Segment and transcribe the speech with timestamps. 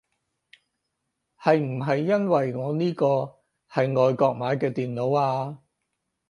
[1.39, 3.35] 係唔係因為我呢個
[3.69, 5.59] 係外國買嘅電腦啊